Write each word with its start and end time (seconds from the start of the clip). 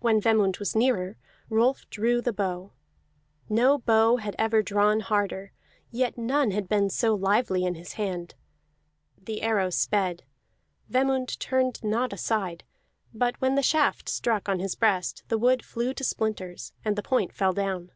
When 0.00 0.20
Vemund 0.20 0.58
was 0.58 0.76
nearer, 0.76 1.16
Rolf 1.48 1.88
drew 1.88 2.20
the 2.20 2.34
bow; 2.34 2.72
no 3.48 3.78
bow 3.78 4.16
had 4.18 4.36
ever 4.38 4.62
drawn 4.62 5.00
harder, 5.00 5.52
yet 5.90 6.18
none 6.18 6.50
had 6.50 6.68
been 6.68 6.90
so 6.90 7.14
lively 7.14 7.64
in 7.64 7.74
his 7.74 7.94
hand. 7.94 8.34
The 9.16 9.40
arrow 9.40 9.70
sped; 9.70 10.24
Vemund 10.90 11.38
turned 11.38 11.82
not 11.82 12.12
aside, 12.12 12.64
but 13.14 13.40
when 13.40 13.54
the 13.54 13.62
shaft 13.62 14.06
struck 14.10 14.50
on 14.50 14.58
his 14.60 14.74
breast 14.74 15.24
the 15.28 15.38
wood 15.38 15.64
flew 15.64 15.94
to 15.94 16.04
splinters, 16.04 16.74
and 16.84 16.94
the 16.94 17.02
point 17.02 17.32
fell 17.32 17.54
down. 17.54 17.90